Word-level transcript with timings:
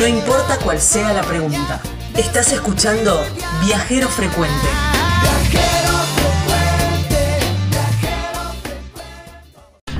No 0.00 0.06
importa 0.06 0.58
cuál 0.58 0.80
sea 0.80 1.12
la 1.12 1.22
pregunta. 1.22 1.80
Estás 2.16 2.52
escuchando 2.52 3.20
Viajero 3.64 4.08
Frecuente. 4.08 4.68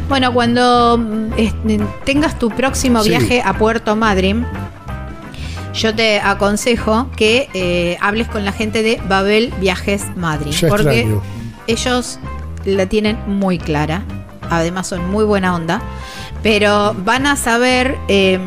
Bueno, 0.08 0.32
cuando 0.34 0.98
mm, 0.98 1.32
este, 1.36 1.80
tengas 2.04 2.38
tu 2.38 2.50
próximo 2.50 3.02
Sí. 3.02 3.10
viaje 3.10 3.42
a 3.44 3.54
Puerto 3.54 3.94
Madryn, 3.94 4.44
yo 5.74 5.94
te 5.94 6.18
aconsejo 6.20 7.08
que 7.16 7.48
eh, 7.54 7.96
hables 8.00 8.26
con 8.28 8.44
la 8.44 8.52
gente 8.52 8.82
de 8.82 9.00
Babel 9.08 9.52
Viajes 9.60 10.04
Madryn. 10.16 10.52
Ya 10.52 10.68
porque 10.68 11.00
extraño. 11.00 11.22
ellos 11.68 12.18
la 12.64 12.86
tienen 12.86 13.18
muy 13.26 13.58
clara. 13.58 14.02
Además 14.50 14.88
son 14.88 15.08
muy 15.10 15.24
buena 15.24 15.54
onda. 15.54 15.80
Pero 16.42 16.94
van 17.04 17.26
a 17.26 17.36
saber. 17.36 17.96
eh, 18.08 18.38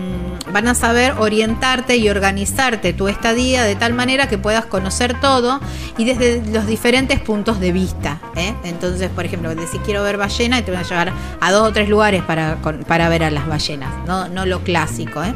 van 0.53 0.67
a 0.67 0.75
saber 0.75 1.13
orientarte 1.17 1.97
y 1.97 2.09
organizarte 2.09 2.93
tu 2.93 3.07
estadía 3.07 3.63
de 3.63 3.75
tal 3.75 3.93
manera 3.93 4.27
que 4.27 4.37
puedas 4.37 4.65
conocer 4.65 5.19
todo 5.19 5.59
y 5.97 6.05
desde 6.05 6.43
los 6.51 6.67
diferentes 6.67 7.19
puntos 7.19 7.59
de 7.59 7.71
vista. 7.71 8.19
¿eh? 8.35 8.53
Entonces, 8.63 9.09
por 9.09 9.25
ejemplo, 9.25 9.49
decís 9.55 9.81
quiero 9.83 10.03
ver 10.03 10.17
ballena 10.17 10.61
te 10.63 10.71
van 10.71 10.81
a 10.81 10.87
llevar 10.87 11.13
a 11.41 11.51
dos 11.51 11.69
o 11.69 11.73
tres 11.73 11.89
lugares 11.89 12.21
para, 12.23 12.57
para 12.87 13.09
ver 13.09 13.23
a 13.23 13.31
las 13.31 13.47
ballenas, 13.47 13.89
no, 14.07 14.29
no 14.29 14.45
lo 14.45 14.61
clásico. 14.61 15.23
¿eh? 15.23 15.33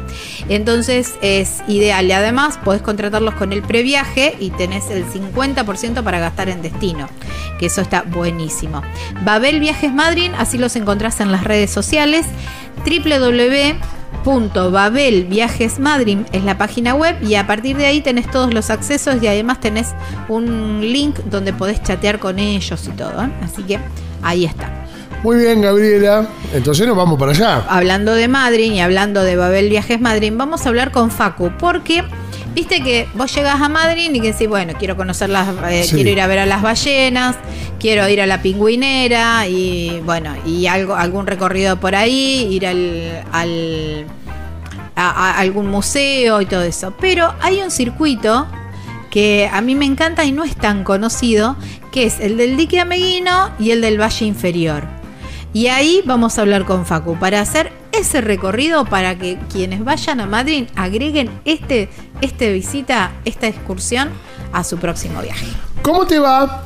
Entonces 0.48 1.14
es 1.20 1.62
ideal 1.66 2.06
y 2.06 2.12
además 2.12 2.58
podés 2.64 2.82
contratarlos 2.82 3.34
con 3.34 3.52
el 3.52 3.62
previaje 3.62 4.36
y 4.38 4.50
tenés 4.50 4.90
el 4.90 5.04
50% 5.04 6.02
para 6.02 6.20
gastar 6.20 6.48
en 6.48 6.62
destino, 6.62 7.08
que 7.58 7.66
eso 7.66 7.80
está 7.80 8.02
buenísimo. 8.02 8.82
Babel 9.24 9.58
Viajes 9.58 9.92
Madrid, 9.92 10.30
así 10.38 10.58
los 10.58 10.76
encontrás 10.76 11.20
en 11.20 11.32
las 11.32 11.42
redes 11.42 11.70
sociales 11.70 12.24
www.babelviajesmadrid 14.24 16.18
es 16.32 16.44
la 16.44 16.58
página 16.58 16.94
web 16.94 17.16
y 17.22 17.34
a 17.34 17.46
partir 17.46 17.76
de 17.76 17.86
ahí 17.86 18.00
tenés 18.00 18.30
todos 18.30 18.52
los 18.52 18.70
accesos 18.70 19.22
y 19.22 19.26
además 19.26 19.60
tenés 19.60 19.94
un 20.28 20.80
link 20.80 21.16
donde 21.30 21.52
podés 21.52 21.82
chatear 21.82 22.18
con 22.18 22.38
ellos 22.38 22.86
y 22.86 22.90
todo. 22.90 23.22
¿eh? 23.22 23.30
Así 23.42 23.62
que 23.62 23.78
ahí 24.22 24.44
está. 24.44 24.70
Muy 25.22 25.36
bien, 25.36 25.60
Gabriela. 25.60 26.26
Entonces 26.52 26.86
nos 26.86 26.96
vamos 26.96 27.18
para 27.18 27.32
allá. 27.32 27.64
Hablando 27.68 28.14
de 28.14 28.28
Madrid 28.28 28.72
y 28.72 28.80
hablando 28.80 29.24
de 29.24 29.34
Babel 29.36 29.68
Viajes 29.68 30.00
Madrid, 30.00 30.32
vamos 30.34 30.64
a 30.64 30.68
hablar 30.68 30.92
con 30.92 31.10
Facu 31.10 31.50
porque 31.58 32.04
viste 32.58 32.82
que 32.82 33.06
vos 33.14 33.32
llegás 33.32 33.60
a 33.62 33.68
Madrid 33.68 34.10
y 34.12 34.20
que 34.20 34.32
decís, 34.32 34.48
bueno, 34.48 34.72
quiero 34.76 34.96
conocer 34.96 35.30
las, 35.30 35.48
eh, 35.70 35.84
Sí. 35.84 35.94
quiero 35.94 36.10
ir 36.10 36.20
a 36.20 36.26
ver 36.26 36.40
a 36.40 36.46
las 36.46 36.60
ballenas, 36.60 37.36
quiero 37.78 38.08
ir 38.08 38.20
a 38.20 38.26
la 38.26 38.42
pingüinera 38.42 39.46
y 39.46 40.00
bueno, 40.04 40.34
y 40.44 40.66
algo, 40.66 40.96
algún 40.96 41.28
recorrido 41.28 41.78
por 41.78 41.94
ahí, 41.94 42.48
ir 42.50 42.66
al, 42.66 43.22
al- 43.30 44.06
a, 44.96 45.08
a 45.30 45.38
algún 45.38 45.68
museo 45.68 46.40
y 46.40 46.46
todo 46.46 46.62
eso. 46.62 46.92
Pero 47.00 47.32
hay 47.40 47.60
un 47.62 47.70
circuito 47.70 48.48
que 49.10 49.48
a 49.52 49.60
mí 49.60 49.76
me 49.76 49.84
encanta 49.84 50.24
y 50.24 50.32
no 50.32 50.42
es 50.42 50.56
tan 50.56 50.82
conocido, 50.82 51.54
que 51.92 52.06
es 52.06 52.18
el 52.18 52.36
del 52.38 52.56
dique 52.56 52.80
Ameguino 52.80 53.50
y 53.60 53.70
el 53.70 53.80
del 53.82 54.00
Valle 54.00 54.26
Inferior. 54.26 54.82
Y 55.52 55.68
ahí 55.68 56.02
vamos 56.04 56.38
a 56.38 56.42
hablar 56.42 56.64
con 56.64 56.84
Facu 56.84 57.16
para 57.20 57.40
hacer 57.40 57.70
ese 57.98 58.20
recorrido 58.20 58.84
para 58.84 59.16
que 59.16 59.38
quienes 59.52 59.84
vayan 59.84 60.20
a 60.20 60.26
Madrid 60.26 60.68
agreguen 60.76 61.30
este, 61.44 61.88
este 62.20 62.52
visita, 62.52 63.12
esta 63.24 63.46
excursión 63.48 64.10
a 64.52 64.64
su 64.64 64.78
próximo 64.78 65.20
viaje. 65.20 65.46
¿Cómo 65.82 66.06
te 66.06 66.18
va? 66.18 66.62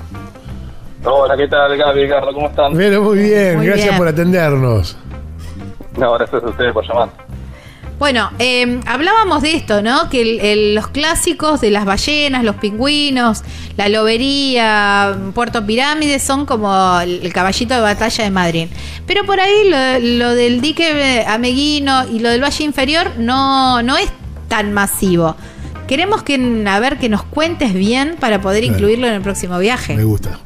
Hola, 1.05 1.36
¿qué 1.36 1.48
tal, 1.48 1.77
Gaby, 1.77 2.08
Carlos? 2.08 2.34
¿Cómo 2.34 2.48
están? 2.48 2.74
Bueno, 2.74 3.02
muy 3.02 3.19
bien. 3.19 3.56
Muy 3.56 3.66
Gracias 3.66 3.89
bien. 3.89 3.98
por 3.98 4.08
atendernos. 4.08 4.97
No, 5.97 6.12
gracias 6.14 6.42
a 6.42 6.47
ustedes 6.47 6.72
por 6.72 6.86
llamar. 6.86 7.08
Bueno, 8.03 8.31
eh, 8.41 8.81
hablábamos 8.84 9.42
de 9.42 9.55
esto, 9.55 9.81
¿no? 9.81 10.11
Que 10.11 10.22
el- 10.22 10.41
el- 10.41 10.74
los 10.74 10.89
clásicos 10.89 11.61
de 11.61 11.70
las 11.70 11.85
ballenas, 11.85 12.42
los 12.42 12.57
pingüinos, 12.57 13.42
la 13.77 13.89
lobería, 13.89 15.17
Puerto 15.36 15.64
Pirámides 15.64 16.20
son 16.20 16.45
como 16.45 16.98
el, 16.98 17.24
el 17.24 17.33
caballito 17.33 17.74
de 17.74 17.80
batalla 17.80 18.24
de 18.24 18.30
Madrid. 18.33 18.67
Pero 19.07 19.24
por 19.24 19.39
ahí 19.39 19.68
lo, 19.70 20.01
lo 20.24 20.35
del 20.35 20.61
dique 20.61 21.24
Ameguino 21.29 22.08
y 22.08 22.18
lo 22.18 22.30
del 22.30 22.42
Valle 22.42 22.64
Inferior 22.64 23.07
no, 23.18 23.85
no 23.85 23.96
es 23.96 24.11
tan 24.48 24.73
masivo. 24.73 25.36
Queremos 25.86 26.24
que, 26.24 26.64
a 26.67 26.80
ver, 26.80 26.98
que 26.98 27.08
nos 27.08 27.23
cuentes 27.23 27.73
bien 27.73 28.17
para 28.19 28.40
poder 28.40 28.64
Claro. 28.64 28.74
incluirlo 28.79 29.07
en 29.07 29.13
el 29.13 29.20
próximo 29.23 29.61
viaje. 29.61 29.95
Me 29.95 30.02
gusta. 30.02 30.40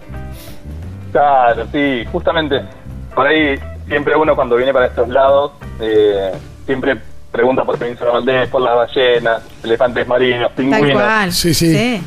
Claro, 1.11 1.67
sí, 1.73 2.05
justamente. 2.13 2.61
Por 3.15 3.27
ahí, 3.27 3.59
siempre 3.89 4.15
uno 4.15 4.37
cuando 4.37 4.57
viene 4.57 4.75
para 4.75 4.89
estos 4.89 5.09
lados, 5.09 5.53
eh, 5.81 6.33
siempre 6.67 6.99
pregunta 7.37 7.65
por 7.65 7.79
Península 7.79 8.13
Valdés, 8.13 8.49
por 8.49 8.63
las 8.63 8.75
ballenas, 8.75 9.43
elefantes 9.63 10.07
marinos, 10.09 10.53
Tal 10.55 10.57
pingüinos. 10.57 10.93
cual. 10.93 11.33
Sí, 11.33 11.55
sí. 11.55 12.03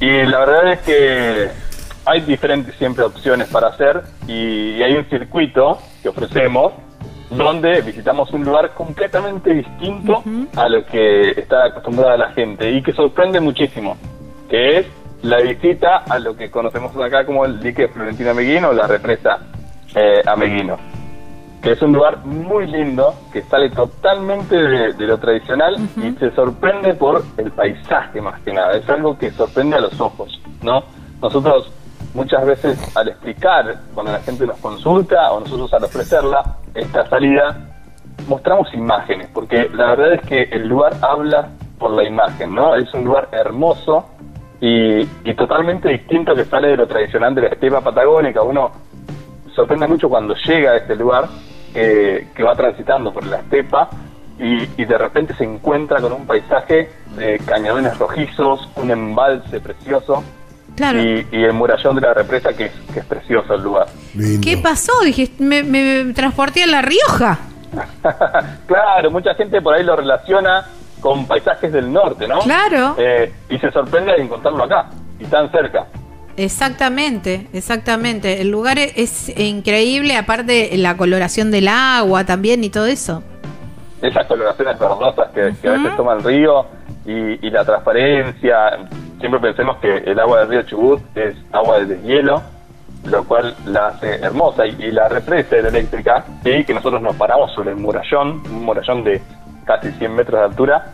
Y 0.00 0.22
la 0.24 0.38
verdad 0.40 0.72
es 0.72 0.80
que 0.80 1.48
hay 2.06 2.20
diferentes 2.22 2.74
siempre 2.76 3.04
opciones 3.04 3.48
para 3.48 3.68
hacer 3.68 4.02
y, 4.26 4.70
y 4.76 4.82
hay 4.82 4.94
un 4.96 5.04
circuito 5.08 5.78
que 6.02 6.08
ofrecemos 6.08 6.72
donde 7.30 7.80
visitamos 7.80 8.30
un 8.32 8.44
lugar 8.44 8.74
completamente 8.74 9.52
distinto 9.52 10.22
a 10.56 10.68
lo 10.68 10.84
que 10.86 11.30
está 11.30 11.66
acostumbrada 11.66 12.16
la 12.16 12.32
gente 12.32 12.70
y 12.70 12.82
que 12.82 12.92
sorprende 12.92 13.40
muchísimo, 13.40 13.96
que 14.48 14.78
es 14.78 14.86
la 15.22 15.38
visita 15.40 16.04
a 16.08 16.18
lo 16.18 16.36
que 16.36 16.50
conocemos 16.50 16.94
acá 16.96 17.24
como 17.24 17.44
el 17.44 17.60
dique 17.60 17.88
Florentino 17.88 18.30
Ameguino 18.30 18.68
o 18.68 18.72
la 18.72 18.86
represa 18.86 19.38
eh, 19.94 20.20
Ameguino 20.26 20.78
que 21.64 21.72
es 21.72 21.80
un 21.80 21.94
lugar 21.94 22.18
muy 22.26 22.66
lindo, 22.66 23.14
que 23.32 23.40
sale 23.40 23.70
totalmente 23.70 24.54
de, 24.54 24.92
de 24.92 25.06
lo 25.06 25.16
tradicional 25.16 25.76
y 25.96 26.12
se 26.12 26.30
sorprende 26.32 26.92
por 26.92 27.24
el 27.38 27.50
paisaje 27.52 28.20
más 28.20 28.38
que 28.42 28.52
nada. 28.52 28.72
Es 28.72 28.86
algo 28.86 29.16
que 29.16 29.30
sorprende 29.30 29.76
a 29.76 29.80
los 29.80 29.98
ojos, 29.98 30.38
¿no? 30.62 30.84
Nosotros 31.22 31.72
muchas 32.12 32.44
veces 32.44 32.94
al 32.94 33.08
explicar, 33.08 33.76
cuando 33.94 34.12
la 34.12 34.20
gente 34.20 34.46
nos 34.46 34.58
consulta 34.58 35.32
o 35.32 35.40
nosotros 35.40 35.72
al 35.72 35.84
ofrecerla, 35.84 36.56
esta 36.74 37.08
salida, 37.08 37.56
mostramos 38.28 38.68
imágenes, 38.74 39.30
porque 39.32 39.70
la 39.72 39.86
verdad 39.86 40.12
es 40.12 40.20
que 40.22 40.42
el 40.42 40.68
lugar 40.68 40.92
habla 41.00 41.48
por 41.78 41.92
la 41.92 42.04
imagen, 42.04 42.54
¿no? 42.54 42.74
Es 42.74 42.92
un 42.92 43.04
lugar 43.04 43.28
hermoso 43.32 44.04
y, 44.60 45.00
y 45.00 45.34
totalmente 45.34 45.88
distinto 45.88 46.34
que 46.34 46.44
sale 46.44 46.68
de 46.68 46.76
lo 46.76 46.86
tradicional 46.86 47.34
de 47.34 47.40
la 47.40 47.48
estepa 47.48 47.80
patagónica. 47.80 48.42
Uno 48.42 48.70
sorprende 49.54 49.86
mucho 49.86 50.10
cuando 50.10 50.34
llega 50.34 50.72
a 50.72 50.76
este 50.76 50.94
lugar, 50.94 51.24
eh, 51.74 52.28
que 52.34 52.42
va 52.42 52.54
transitando 52.54 53.12
por 53.12 53.24
la 53.26 53.38
estepa 53.38 53.88
y, 54.38 54.62
y 54.80 54.84
de 54.84 54.98
repente 54.98 55.34
se 55.34 55.44
encuentra 55.44 56.00
con 56.00 56.12
un 56.12 56.26
paisaje 56.26 56.90
de 57.16 57.38
cañadones 57.46 57.96
rojizos, 57.98 58.68
un 58.76 58.90
embalse 58.90 59.60
precioso 59.60 60.22
Claro. 60.76 61.00
y, 61.00 61.26
y 61.30 61.44
el 61.44 61.52
murallón 61.52 61.94
de 61.94 62.00
la 62.00 62.14
represa 62.14 62.52
que 62.52 62.64
es, 62.66 62.72
que 62.92 62.98
es 63.00 63.06
precioso 63.06 63.54
el 63.54 63.62
lugar. 63.62 63.86
Lindo. 64.14 64.40
¿Qué 64.42 64.56
pasó? 64.56 64.92
Dije, 65.04 65.30
me, 65.38 65.62
me 65.62 66.12
transporté 66.14 66.64
a 66.64 66.66
La 66.66 66.82
Rioja. 66.82 67.38
claro, 68.66 69.10
mucha 69.10 69.34
gente 69.34 69.60
por 69.62 69.74
ahí 69.74 69.84
lo 69.84 69.96
relaciona 69.96 70.66
con 71.00 71.26
paisajes 71.26 71.72
del 71.72 71.92
norte, 71.92 72.26
¿no? 72.26 72.40
Claro. 72.40 72.94
Eh, 72.98 73.32
y 73.50 73.58
se 73.58 73.70
sorprende 73.70 74.12
al 74.12 74.20
encontrarlo 74.22 74.64
acá 74.64 74.86
y 75.18 75.24
tan 75.26 75.50
cerca. 75.50 75.86
Exactamente, 76.36 77.46
exactamente. 77.52 78.40
El 78.40 78.50
lugar 78.50 78.78
e- 78.78 78.92
es 78.96 79.28
increíble, 79.38 80.16
aparte 80.16 80.76
la 80.76 80.96
coloración 80.96 81.50
del 81.50 81.68
agua 81.68 82.24
también 82.24 82.64
y 82.64 82.70
todo 82.70 82.86
eso. 82.86 83.22
esas 84.02 84.26
coloraciones 84.26 84.78
verdosas 84.78 85.28
que, 85.34 85.54
que 85.62 85.68
a 85.68 85.72
veces 85.72 85.96
toma 85.96 86.14
el 86.14 86.22
río 86.24 86.66
y, 87.06 87.46
y 87.46 87.50
la 87.50 87.64
transparencia. 87.64 88.56
Siempre 89.20 89.40
pensemos 89.40 89.78
que 89.78 89.96
el 89.98 90.18
agua 90.18 90.40
del 90.40 90.48
río 90.48 90.62
Chubut 90.62 91.00
es 91.16 91.34
agua 91.52 91.78
de 91.78 91.86
deshielo, 91.96 92.42
lo 93.04 93.24
cual 93.24 93.54
la 93.66 93.86
hace 93.88 94.16
hermosa. 94.16 94.66
Y, 94.66 94.76
y 94.80 94.90
la 94.90 95.08
represa 95.08 95.56
hidroeléctrica, 95.56 96.24
¿sí? 96.42 96.64
que 96.64 96.74
nosotros 96.74 97.00
nos 97.00 97.16
paramos 97.16 97.52
sobre 97.54 97.70
el 97.70 97.76
murallón, 97.76 98.42
un 98.50 98.64
murallón 98.64 99.04
de 99.04 99.22
casi 99.64 99.90
100 99.92 100.14
metros 100.14 100.40
de 100.40 100.44
altura, 100.46 100.86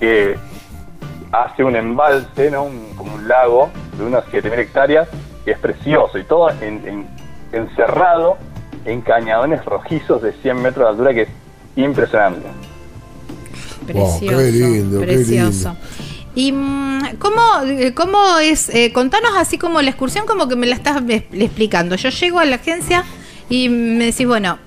que 0.00 0.36
hace 1.32 1.62
un 1.64 1.76
embalse, 1.76 2.50
¿no? 2.50 2.64
Un- 2.64 2.94
como 2.96 3.14
un 3.14 3.28
lago 3.28 3.70
de 3.98 4.04
unas 4.04 4.24
7.000 4.30 4.58
hectáreas, 4.58 5.08
que 5.44 5.52
es 5.52 5.58
precioso 5.58 6.18
y 6.18 6.24
todo 6.24 6.50
en- 6.50 6.86
en- 6.86 7.06
encerrado 7.52 8.36
en 8.84 9.00
cañadones 9.02 9.64
rojizos 9.64 10.22
de 10.22 10.32
100 10.42 10.60
metros 10.62 10.84
de 10.84 10.90
altura, 10.90 11.14
que 11.14 11.22
es 11.22 11.28
impresionante. 11.76 12.46
Wow, 13.92 14.18
Precioso, 14.20 14.36
qué 14.38 14.50
lindo, 14.52 15.00
qué 15.00 15.06
precioso. 15.06 15.76
¿Y 16.34 16.52
mm, 16.52 17.16
cómo, 17.18 17.40
eh, 17.66 17.94
cómo 17.94 18.38
es? 18.38 18.68
eh, 18.68 18.92
contanos 18.92 19.32
así 19.36 19.58
como 19.58 19.80
la 19.82 19.90
excursión, 19.90 20.26
como 20.26 20.46
que 20.48 20.56
me 20.56 20.66
la 20.66 20.74
estás 20.74 21.02
es- 21.08 21.24
explicando. 21.32 21.96
Yo 21.96 22.10
llego 22.10 22.38
a 22.38 22.44
la 22.44 22.56
agencia 22.56 23.04
y 23.48 23.68
me 23.68 24.04
decís, 24.06 24.26
bueno, 24.26 24.58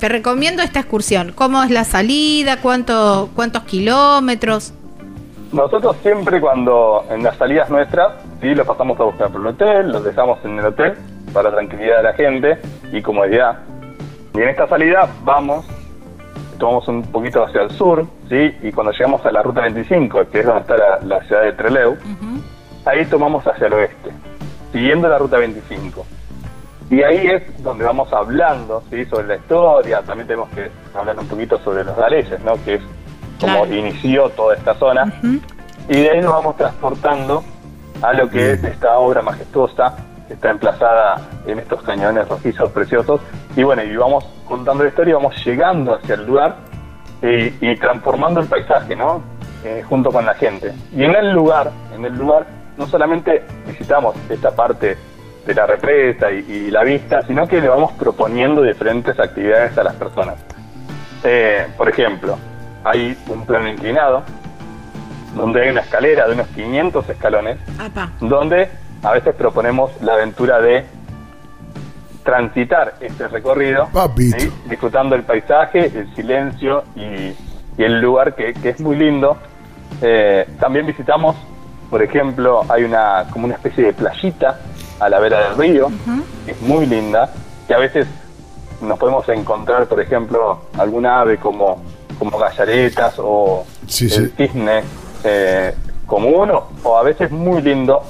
te 0.00 0.08
recomiendo 0.08 0.62
esta 0.62 0.80
excursión. 0.80 1.32
¿Cómo 1.34 1.62
es 1.62 1.70
la 1.70 1.84
salida? 1.84 2.56
¿Cuánto, 2.60 3.30
¿Cuántos 3.34 3.62
kilómetros? 3.64 4.72
Nosotros 5.52 5.96
siempre 6.02 6.40
cuando 6.40 7.04
en 7.10 7.22
las 7.22 7.36
salidas 7.36 7.68
nuestras, 7.68 8.14
sí, 8.40 8.54
los 8.54 8.66
pasamos 8.66 8.98
a 8.98 9.04
buscar 9.04 9.30
por 9.30 9.40
el 9.42 9.46
hotel, 9.48 9.92
los 9.92 10.02
dejamos 10.02 10.42
en 10.44 10.58
el 10.58 10.64
hotel 10.66 10.94
para 11.32 11.50
tranquilidad 11.50 11.98
de 11.98 12.02
la 12.02 12.12
gente 12.14 12.58
y 12.90 13.02
comodidad. 13.02 13.58
Y 14.34 14.40
en 14.40 14.48
esta 14.48 14.66
salida 14.66 15.08
vamos 15.24 15.66
tomamos 16.58 16.86
un 16.86 17.02
poquito 17.02 17.42
hacia 17.44 17.62
el 17.62 17.70
sur, 17.72 18.06
¿sí? 18.28 18.54
Y 18.62 18.70
cuando 18.70 18.92
llegamos 18.92 19.26
a 19.26 19.32
la 19.32 19.42
ruta 19.42 19.62
25, 19.62 20.30
que 20.30 20.40
es 20.40 20.46
donde 20.46 20.60
está 20.60 20.76
la, 20.76 21.00
la 21.00 21.20
ciudad 21.24 21.42
de 21.42 21.52
Trelew, 21.54 21.96
ahí 22.84 23.04
tomamos 23.06 23.44
hacia 23.44 23.66
el 23.66 23.72
oeste, 23.72 24.12
siguiendo 24.70 25.08
la 25.08 25.18
ruta 25.18 25.38
25. 25.38 26.06
Y 26.88 27.02
ahí 27.02 27.26
es 27.26 27.62
donde 27.64 27.84
vamos 27.84 28.12
hablando 28.12 28.82
¿sí? 28.90 29.04
sobre 29.06 29.26
la 29.26 29.36
historia, 29.36 30.02
también 30.02 30.28
tenemos 30.28 30.50
que 30.50 30.70
hablar 30.94 31.18
un 31.18 31.26
poquito 31.26 31.58
sobre 31.64 31.82
los 31.82 31.96
galeses, 31.96 32.38
¿no? 32.44 32.52
que 32.64 32.74
es 32.74 32.82
como 33.42 33.64
Claro. 33.64 33.74
inició 33.74 34.28
toda 34.30 34.54
esta 34.54 34.74
zona. 34.74 35.12
Y 35.88 36.00
de 36.00 36.10
ahí 36.10 36.20
nos 36.20 36.32
vamos 36.32 36.56
transportando 36.56 37.42
a 38.00 38.12
lo 38.14 38.28
que 38.30 38.52
es 38.52 38.64
esta 38.64 38.96
obra 38.98 39.20
majestuosa 39.22 39.94
que 40.26 40.34
está 40.34 40.50
emplazada 40.50 41.20
en 41.46 41.58
estos 41.58 41.82
cañones 41.82 42.26
rojizos 42.28 42.70
preciosos. 42.70 43.20
Y 43.56 43.62
bueno, 43.64 43.82
y 43.82 43.94
vamos 43.96 44.24
contando 44.48 44.84
la 44.84 44.88
historia 44.90 45.10
y 45.12 45.14
vamos 45.14 45.44
llegando 45.44 45.94
hacia 45.94 46.14
el 46.14 46.26
lugar 46.26 46.56
y, 47.20 47.70
y 47.70 47.76
transformando 47.76 48.40
el 48.40 48.46
paisaje, 48.46 48.96
¿no? 48.96 49.22
Eh, 49.64 49.82
junto 49.88 50.10
con 50.10 50.24
la 50.24 50.34
gente. 50.34 50.72
Y 50.96 51.04
en 51.04 51.14
el 51.14 51.32
lugar, 51.32 51.70
en 51.94 52.04
el 52.04 52.14
lugar, 52.16 52.46
no 52.76 52.86
solamente 52.86 53.44
visitamos 53.66 54.14
esta 54.30 54.50
parte 54.52 54.96
de 55.46 55.54
la 55.54 55.66
represa 55.66 56.30
y, 56.30 56.38
y 56.48 56.70
la 56.70 56.82
vista, 56.84 57.22
sino 57.26 57.46
que 57.46 57.60
le 57.60 57.68
vamos 57.68 57.92
proponiendo 57.92 58.62
diferentes 58.62 59.18
actividades 59.20 59.76
a 59.78 59.82
las 59.84 59.94
personas. 59.94 60.36
Eh, 61.24 61.66
por 61.76 61.88
ejemplo, 61.88 62.36
hay 62.84 63.16
un 63.28 63.46
plano 63.46 63.68
inclinado, 63.68 64.22
donde 65.34 65.62
hay 65.62 65.70
una 65.70 65.80
escalera 65.80 66.26
de 66.26 66.34
unos 66.34 66.48
500 66.48 67.08
escalones, 67.08 67.58
Apa. 67.78 68.10
donde 68.20 68.68
a 69.02 69.12
veces 69.12 69.34
proponemos 69.34 69.90
la 70.00 70.14
aventura 70.14 70.60
de 70.60 70.84
transitar 72.22 72.94
este 73.00 73.28
recorrido, 73.28 73.88
disfrutando 74.68 75.16
el 75.16 75.24
paisaje, 75.24 75.86
el 75.86 76.14
silencio 76.14 76.84
y, 76.94 77.34
y 77.76 77.84
el 77.84 78.00
lugar 78.00 78.34
que, 78.34 78.52
que 78.54 78.70
es 78.70 78.80
muy 78.80 78.96
lindo. 78.96 79.36
Eh, 80.00 80.48
también 80.60 80.86
visitamos, 80.86 81.36
por 81.90 82.02
ejemplo, 82.02 82.62
hay 82.68 82.84
una 82.84 83.26
como 83.30 83.46
una 83.46 83.54
especie 83.54 83.84
de 83.84 83.92
playita 83.92 84.58
a 85.00 85.08
la 85.08 85.18
vera 85.18 85.48
del 85.48 85.58
río, 85.58 85.88
que 86.44 86.52
es 86.52 86.60
muy 86.62 86.86
linda, 86.86 87.32
que 87.66 87.74
a 87.74 87.78
veces 87.78 88.06
nos 88.80 88.98
podemos 88.98 89.28
encontrar, 89.28 89.86
por 89.86 90.00
ejemplo, 90.00 90.62
alguna 90.78 91.20
ave 91.20 91.38
como, 91.38 91.82
como 92.24 92.38
gallaretas 92.38 93.14
o 93.18 93.64
Sí, 93.86 94.04
el 94.04 94.10
sí. 94.10 94.32
cisne 94.36 94.82
eh, 95.24 95.74
común 96.06 96.50
o, 96.52 96.68
o 96.84 96.96
a 96.98 97.02
veces 97.02 97.30
muy 97.32 97.60
lindo. 97.62 98.02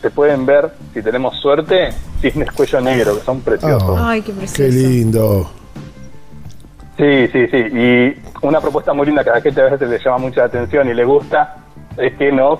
Se 0.00 0.10
pueden 0.10 0.44
ver, 0.44 0.72
si 0.92 1.00
tenemos 1.00 1.36
suerte, 1.36 1.90
cisnes 2.20 2.50
cuello 2.50 2.80
negro, 2.80 3.14
que 3.16 3.20
son 3.24 3.40
preciosos. 3.40 3.96
Ah, 3.96 4.10
Ay, 4.10 4.22
qué 4.22 4.32
precioso. 4.32 4.62
Qué 4.62 4.68
lindo. 4.68 5.50
Sí, 6.96 7.28
sí, 7.28 7.46
sí. 7.48 7.56
Y 7.56 8.22
una 8.46 8.60
propuesta 8.60 8.92
muy 8.92 9.06
linda 9.06 9.22
que 9.22 9.30
a 9.30 9.34
la 9.34 9.40
gente 9.40 9.60
a 9.60 9.64
veces 9.70 9.88
le 9.88 9.98
llama 9.98 10.18
mucha 10.18 10.44
atención 10.44 10.88
y 10.88 10.94
le 10.94 11.04
gusta 11.04 11.56
es 11.96 12.14
que 12.14 12.32
nos 12.32 12.58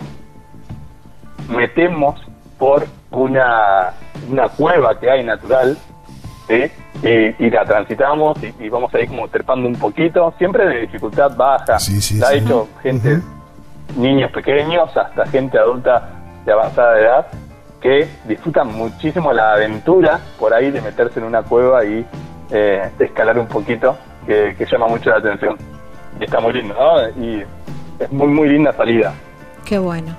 metemos 1.49 2.21
por 2.59 2.87
una, 3.11 3.93
una 4.31 4.49
cueva 4.51 4.99
que 5.01 5.11
hay 5.11 5.25
natural, 5.25 5.77
¿sí? 6.53 6.71
Y, 7.03 7.47
y 7.47 7.51
la 7.51 7.65
transitamos 7.65 8.37
y, 8.43 8.55
y 8.65 8.69
vamos 8.69 8.95
ahí 8.95 9.07
como 9.07 9.29
trepando 9.29 9.67
un 9.67 9.77
poquito, 9.77 10.33
siempre 10.39 10.67
de 10.67 10.81
dificultad 10.83 11.35
baja. 11.37 11.79
Sí, 11.79 12.01
sí, 12.01 12.19
la 12.19 12.29
ha 12.29 12.35
hecho 12.35 12.69
gente, 12.83 13.21
niños 13.97 14.31
pequeños, 14.31 14.95
hasta 14.97 15.27
gente 15.27 15.59
adulta 15.59 16.11
de 16.45 16.53
avanzada 16.53 16.99
edad, 17.01 17.27
que 17.81 18.07
disfrutan 18.27 18.69
muchísimo 18.69 19.33
la 19.33 19.55
aventura 19.55 20.21
por 20.39 20.55
ahí 20.55 20.71
de 20.71 20.81
meterse 20.81 21.19
en 21.19 21.27
una 21.27 21.43
cueva 21.43 21.85
y 21.85 22.07
eh, 22.51 22.91
escalar 22.99 23.39
un 23.39 23.47
poquito, 23.47 23.97
que, 24.27 24.55
que 24.57 24.67
llama 24.67 24.87
mucho 24.89 25.11
la 25.11 25.17
atención. 25.17 25.57
Y 26.21 26.25
está 26.25 26.41
muy 26.41 26.53
lindo, 26.53 26.75
¿no? 26.75 27.25
Y 27.25 27.43
es 27.99 28.13
muy, 28.13 28.29
muy 28.29 28.49
linda 28.49 28.73
salida. 28.73 29.15
Qué 29.65 29.79
bueno. 29.79 30.15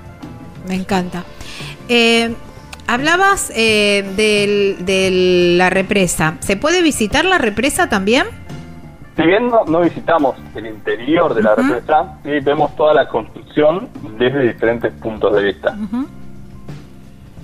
Me 0.67 0.75
encanta. 0.75 1.23
Eh, 1.87 2.33
hablabas 2.87 3.51
eh, 3.55 4.03
del- 4.15 4.85
de 4.85 5.55
la 5.57 5.69
represa. 5.69 6.35
¿Se 6.39 6.55
puede 6.57 6.81
visitar 6.81 7.25
la 7.25 7.37
represa 7.37 7.89
también? 7.89 8.25
Si 9.15 9.21
bien 9.23 9.47
no, 9.47 9.63
no 9.65 9.81
visitamos 9.81 10.35
el 10.55 10.65
interior 10.65 11.33
de 11.35 11.43
la 11.43 11.53
represa, 11.55 12.17
sí 12.23 12.31
vemos 12.41 12.75
toda 12.75 12.93
la 12.95 13.07
construcción 13.07 13.87
desde 14.17 14.41
diferentes 14.53 14.91
puntos 14.93 15.35
de 15.35 15.43
vista. 15.43 15.75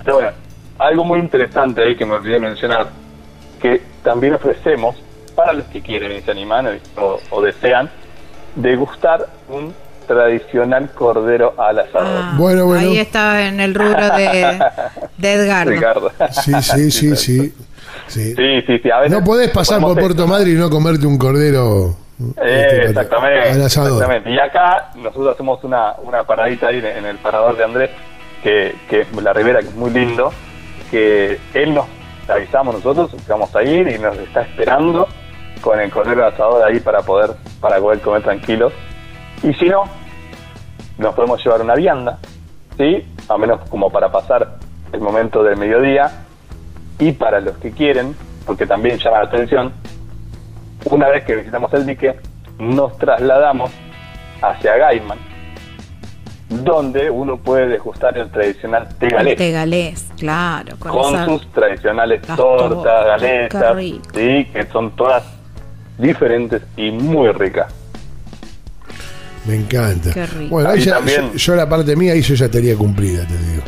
Pero 0.04 0.14
bueno, 0.16 0.30
algo 0.78 1.04
muy 1.04 1.20
interesante 1.20 1.82
ahí 1.82 1.94
que 1.96 2.04
me 2.04 2.14
olvidé 2.14 2.40
mencionar, 2.40 2.88
que 3.62 3.82
también 4.02 4.34
ofrecemos 4.34 4.96
para 5.36 5.52
los 5.52 5.64
que 5.66 5.80
quieren 5.80 6.10
y 6.12 6.20
se 6.22 6.30
animan 6.32 6.66
o, 6.96 7.20
o 7.30 7.40
desean, 7.42 7.88
degustar 8.56 9.28
un 9.48 9.72
tradicional 10.14 10.90
cordero 10.92 11.54
al 11.56 11.78
asador. 11.78 12.08
Ah, 12.22 12.34
Bueno, 12.36 12.66
bueno. 12.66 12.80
Ahí 12.90 12.98
está 12.98 13.46
en 13.46 13.60
el 13.60 13.74
rubro 13.74 14.08
de, 14.16 14.58
de 15.18 15.32
Edgardo. 15.32 15.70
Ricardo. 15.70 16.12
Sí, 16.32 16.52
sí, 16.62 16.90
sí, 16.90 17.16
sí. 17.16 17.54
Sí. 18.08 18.34
Sí, 18.34 18.60
sí, 18.66 18.78
sí. 18.82 18.90
A 18.90 18.98
veces 19.00 19.16
No 19.16 19.24
podés 19.24 19.50
pasar 19.50 19.80
por 19.80 19.94
Puerto 19.94 20.22
esto. 20.22 20.26
Madrid 20.26 20.54
y 20.56 20.58
no 20.58 20.68
comerte 20.68 21.06
un 21.06 21.16
cordero. 21.16 21.94
Eh, 22.42 22.66
este, 22.70 22.84
exactamente, 22.86 23.50
Al 23.50 23.62
asador. 23.62 23.92
exactamente. 23.92 24.30
Y 24.32 24.38
acá 24.38 24.90
nosotros 24.96 25.34
hacemos 25.34 25.62
una, 25.62 25.94
una 26.02 26.24
paradita 26.24 26.68
ahí 26.68 26.78
en, 26.84 27.06
el 27.06 27.18
parador 27.18 27.56
de 27.56 27.64
Andrés, 27.64 27.90
que, 28.42 28.74
que 28.88 29.02
es 29.02 29.12
la 29.22 29.32
ribera, 29.32 29.60
que 29.60 29.68
es 29.68 29.74
muy 29.76 29.90
lindo, 29.90 30.32
que 30.90 31.38
él 31.54 31.72
nos 31.72 31.86
avisamos 32.28 32.74
nosotros, 32.74 33.10
que 33.24 33.32
vamos 33.32 33.54
a 33.54 33.62
ir 33.62 33.86
y 33.88 33.98
nos 33.98 34.16
está 34.18 34.42
esperando 34.42 35.06
con 35.60 35.78
el 35.78 35.90
cordero 35.90 36.24
al 36.26 36.32
asador 36.32 36.64
ahí 36.68 36.80
para 36.80 37.00
poder, 37.02 37.30
para 37.60 37.78
poder 37.78 38.00
comer 38.00 38.22
tranquilos. 38.22 38.72
Y 39.42 39.52
si 39.54 39.68
no, 39.68 39.84
nos 41.00 41.14
podemos 41.14 41.42
llevar 41.44 41.62
una 41.62 41.74
vianda, 41.74 42.18
¿sí? 42.76 43.04
A 43.28 43.36
menos 43.38 43.60
como 43.68 43.90
para 43.90 44.10
pasar 44.12 44.58
el 44.92 45.00
momento 45.00 45.42
del 45.42 45.56
mediodía. 45.56 46.10
Y 46.98 47.12
para 47.12 47.40
los 47.40 47.56
que 47.56 47.70
quieren, 47.72 48.14
porque 48.46 48.66
también 48.66 48.98
llama 48.98 49.18
la 49.20 49.24
atención, 49.24 49.72
una 50.84 51.08
vez 51.08 51.24
que 51.24 51.36
visitamos 51.36 51.72
el 51.72 51.86
dique, 51.86 52.14
nos 52.58 52.96
trasladamos 52.98 53.70
hacia 54.42 54.76
Gaiman, 54.76 55.18
donde 56.50 57.10
uno 57.10 57.38
puede 57.38 57.68
degustar 57.68 58.18
el 58.18 58.28
tradicional 58.30 58.86
té 58.98 59.08
galés, 59.08 59.36
Té 59.36 59.50
galés, 59.52 60.08
claro. 60.18 60.76
Con, 60.78 60.92
con 60.92 61.14
esa- 61.14 61.24
sus 61.24 61.46
tradicionales 61.52 62.20
tortas, 62.22 63.22
rico. 63.22 64.08
sí, 64.12 64.44
que 64.52 64.66
son 64.70 64.90
todas 64.96 65.22
diferentes 65.96 66.62
y 66.76 66.90
muy 66.90 67.30
ricas. 67.32 67.72
Me 69.46 69.54
encanta. 69.56 70.10
Qué 70.12 70.26
rico. 70.26 70.50
Bueno, 70.50 70.68
ahí 70.70 70.78
Ahí 70.78 70.84
ya- 70.84 70.94
también. 70.96 71.32
yo, 71.32 71.36
yo 71.38 71.54
la 71.56 71.68
parte 71.68 71.96
mía 71.96 72.12
ahí 72.12 72.20
yo 72.22 72.34
ya 72.34 72.46
estaría 72.46 72.76
cumplida, 72.76 73.26
te 73.26 73.36
digo. 73.38 73.62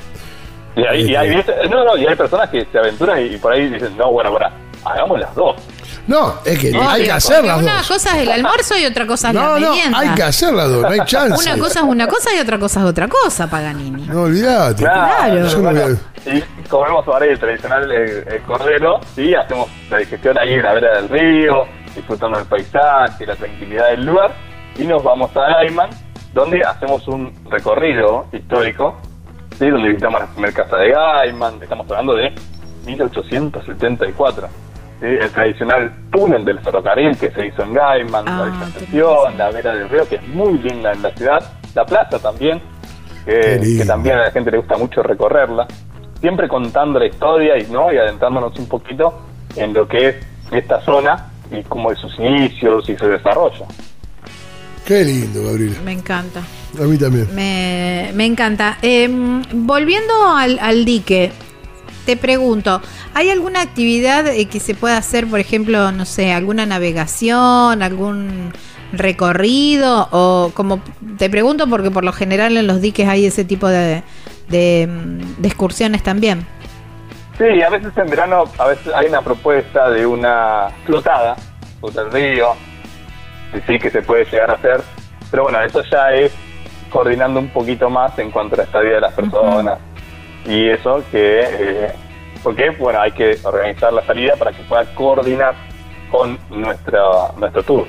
Y 0.76 0.85
hay, 0.87 1.11
y 1.11 1.14
hay 1.17 1.37
veces- 1.37 1.55
no, 1.71 1.85
no, 1.85 1.97
y 1.97 2.07
hay 2.07 2.14
personas 2.17 2.49
que 2.50 2.67
se 2.71 2.79
aventuran 2.79 3.21
y, 3.21 3.35
y 3.35 3.37
por 3.38 3.52
ahí 3.52 3.69
dicen, 3.69 3.97
no, 3.97 4.11
bueno, 4.12 4.33
para, 4.33 4.52
hagamos 4.85 5.19
las 5.21 5.35
dos. 5.35 5.57
No, 6.07 6.35
es 6.45 6.59
que 6.59 6.71
Obvio, 6.71 6.88
hay 6.91 7.05
que 7.05 7.12
hacer 7.12 7.45
las 7.45 7.62
una 7.62 7.76
dos. 7.79 7.87
cosa 7.88 8.17
es 8.17 8.23
el 8.23 8.33
almuerzo 8.33 8.76
y 8.76 8.85
otra 8.87 9.07
cosa 9.07 9.29
es 9.29 9.35
No, 9.35 9.41
la 9.55 9.61
no, 9.61 9.71
merienda. 9.73 9.99
hay 10.00 10.09
que 10.17 10.23
hacer 10.25 10.52
las 10.52 10.69
dos, 10.69 10.83
no 10.83 10.88
hay 10.88 11.00
chance. 11.07 11.49
Una 11.49 11.59
cosa 11.62 11.79
es 11.81 11.85
una 11.85 12.07
cosa 12.09 12.35
y 12.35 12.38
otra 12.41 12.59
cosa 12.59 12.81
es 12.81 12.87
otra 12.87 13.09
cosa, 13.09 13.49
Paganini. 13.49 14.07
No 14.09 14.23
olvidate. 14.23 14.83
Claro. 14.83 15.61
Bueno, 15.61 15.81
voy 16.25 16.43
y 16.64 16.69
comemos 16.69 17.07
ahora 17.07 17.26
el 17.26 17.38
tradicional 17.38 17.91
eh, 17.93 18.25
el 18.31 18.43
cordero, 18.43 19.00
sí, 19.14 19.33
hacemos 19.35 19.69
la 19.91 19.99
digestión 19.99 20.37
ahí 20.38 20.55
en 20.55 20.62
la 20.62 20.73
vera 20.75 21.00
del 21.00 21.09
río, 21.09 21.64
disfrutando 21.95 22.38
del 22.38 22.47
paisaje, 22.49 23.25
la 23.26 23.37
tranquilidad 23.37 23.91
del 23.91 24.05
lugar, 24.07 24.33
y 24.79 24.85
nos 24.85 25.02
vamos 25.02 25.37
a 25.37 25.41
Gaiman, 25.41 25.91
donde 26.33 26.62
hacemos 26.62 27.07
un 27.09 27.33
recorrido 27.50 28.26
histórico, 28.33 28.97
sí, 29.59 29.69
donde 29.69 29.91
visitamos 29.91 30.21
la 30.21 30.26
primera 30.26 30.52
casa 30.52 30.76
de 30.76 30.91
Gaiman, 30.91 31.62
estamos 31.62 31.91
hablando 31.91 32.14
de 32.14 32.33
1874. 32.87 34.49
¿sí? 35.00 35.07
El 35.07 35.31
tradicional 35.31 35.93
túnel 36.11 36.45
del 36.45 36.61
ferrocarril 36.61 37.17
que 37.19 37.31
se 37.31 37.47
hizo 37.47 37.62
en 37.62 37.75
Gaiman, 37.75 38.25
Ah, 38.26 38.50
la 38.59 38.67
estación, 38.67 39.38
la 39.38 39.50
vera 39.50 39.75
del 39.75 39.88
río, 39.88 40.09
que 40.09 40.17
es 40.17 40.29
muy 40.29 40.59
linda 40.59 40.93
en 40.93 41.02
la 41.02 41.11
ciudad, 41.11 41.41
la 41.75 41.85
plaza 41.85 42.19
también, 42.19 42.61
que, 43.25 43.85
también 43.87 44.17
a 44.17 44.25
la 44.25 44.31
gente 44.31 44.50
le 44.50 44.59
gusta 44.59 44.76
mucho 44.76 45.02
recorrerla, 45.02 45.67
siempre 46.21 46.49
contando 46.49 46.99
la 46.99 47.07
historia 47.07 47.59
y 47.59 47.67
no 47.71 47.93
y 47.93 47.99
adentrándonos 47.99 48.59
un 48.59 48.69
poquito 48.69 49.21
en 49.57 49.75
lo 49.75 49.87
que 49.87 50.09
es 50.09 50.17
esta 50.50 50.81
zona 50.81 51.31
y 51.50 51.62
como 51.64 51.91
de 51.91 51.97
sus 51.97 52.19
inicios 52.19 52.88
y 52.88 52.97
su 52.97 53.07
desarrollo. 53.07 53.67
Qué 54.92 55.04
lindo, 55.04 55.42
Gabriel. 55.44 55.75
Me 55.87 55.92
encanta. 55.92 56.42
A 56.78 56.82
mí 56.82 56.99
también. 56.99 57.34
Me, 57.34 58.11
me 58.12 58.26
encanta. 58.26 58.76
Eh, 58.82 59.08
volviendo 59.54 60.12
al, 60.37 60.58
al 60.58 60.84
dique, 60.84 61.32
te 62.04 62.18
pregunto, 62.18 62.82
¿hay 63.14 63.30
alguna 63.30 63.62
actividad 63.62 64.26
eh, 64.26 64.44
que 64.49 64.61
se 64.61 64.75
pueda 64.75 64.99
hacer, 64.99 65.26
por 65.26 65.40
ejemplo, 65.40 65.92
no 65.92 66.04
sé, 66.04 66.34
alguna 66.34 66.66
navegación, 66.66 67.82
algún 67.82 68.52
recorrido? 68.92 70.08
O 70.11 70.50
como 70.52 70.82
te 71.16 71.30
pregunto 71.30 71.66
porque 71.68 71.90
por 71.90 72.04
lo 72.04 72.12
general 72.12 72.58
en 72.58 72.66
los 72.66 72.82
diques 72.82 73.08
hay 73.08 73.25
ese 73.25 73.46
tipo 73.46 73.68
de, 73.68 74.02
de, 74.50 74.90
de 75.38 75.49
excursiones 75.49 76.02
también. 76.02 76.46
Sí, 77.38 77.62
a 77.62 77.70
veces 77.70 77.92
en 77.96 78.11
verano 78.11 78.44
a 78.58 78.66
veces 78.66 78.92
hay 78.94 79.06
una 79.06 79.22
propuesta 79.22 79.88
de 79.88 80.04
una 80.04 80.68
flotada 80.84 81.34
por 81.80 81.92
el 81.99 82.12
río, 82.12 82.49
sí 83.66 83.78
que 83.78 83.90
se 83.90 84.02
puede 84.02 84.25
llegar 84.25 84.50
a 84.50 84.54
hacer. 84.54 84.80
Pero 85.30 85.44
bueno, 85.44 85.61
eso 85.62 85.82
ya 85.90 86.12
es 86.12 86.32
coordinando 86.90 87.40
un 87.40 87.49
poquito 87.49 87.88
más 87.88 88.18
en 88.18 88.30
cuanto 88.30 88.54
a 88.54 88.59
la 88.59 88.64
estadía 88.64 88.94
de 88.94 89.00
las 89.00 89.14
personas 89.14 89.78
y 90.47 90.68
eso 90.68 91.02
que... 91.11 91.40
Eh, 91.40 91.92
porque, 92.42 92.71
bueno, 92.71 93.00
hay 93.00 93.12
que 93.12 93.38
organizar 93.44 93.92
la 93.92 94.04
salida 94.04 94.35
para 94.37 94.50
que 94.50 94.62
pueda 94.64 94.85
coordinar 94.94 95.54
con 96.11 96.37
nuestra, 96.50 97.00
nuestro 97.37 97.62
tour. 97.62 97.87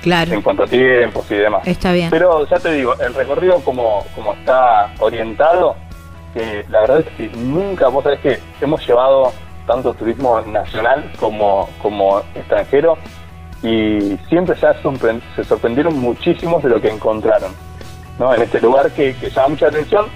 Claro. 0.00 0.32
En 0.32 0.42
cuanto 0.42 0.62
a 0.62 0.66
tiempos 0.66 1.28
y 1.28 1.34
demás. 1.34 1.66
Está 1.66 1.92
bien. 1.92 2.10
Pero 2.10 2.46
ya 2.46 2.56
te 2.58 2.72
digo, 2.72 2.94
el 3.00 3.12
recorrido 3.14 3.56
como, 3.64 4.06
como 4.14 4.34
está 4.34 4.92
orientado, 5.00 5.74
que 6.32 6.64
la 6.68 6.82
verdad 6.82 7.00
es 7.00 7.08
que 7.16 7.36
nunca, 7.36 7.88
vos 7.88 8.04
sabés 8.04 8.20
que 8.20 8.38
hemos 8.60 8.86
llevado 8.86 9.32
tanto 9.66 9.92
turismo 9.94 10.40
nacional 10.42 11.10
como, 11.18 11.68
como 11.82 12.20
extranjero 12.36 12.96
y 13.62 14.18
siempre 14.28 14.54
sorpre- 14.56 15.20
se 15.34 15.44
sorprendieron 15.44 15.98
muchísimos 15.98 16.62
de 16.62 16.68
lo 16.68 16.80
que 16.80 16.88
encontraron 16.88 17.52
¿no? 18.18 18.34
en 18.34 18.42
este 18.42 18.60
lugar 18.60 18.90
que, 18.92 19.14
que 19.14 19.30
llama 19.30 19.48
mucha 19.48 19.66
atención. 19.68 20.06